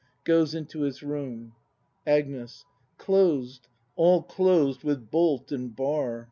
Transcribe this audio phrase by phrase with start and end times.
[0.23, 1.53] [Goes into his room.
[2.07, 2.65] Agnes.
[2.97, 6.19] Closed, all closed with bolt and bar!